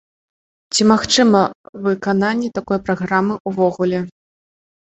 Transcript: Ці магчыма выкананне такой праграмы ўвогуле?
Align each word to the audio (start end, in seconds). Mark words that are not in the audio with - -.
Ці 0.77 0.81
магчыма 0.91 1.41
выкананне 1.87 2.49
такой 2.61 2.81
праграмы 2.89 3.33
ўвогуле? 3.53 3.99